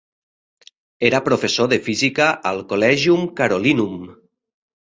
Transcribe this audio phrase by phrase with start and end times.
[1.09, 4.11] Era professor de física al Collegium Carolinum.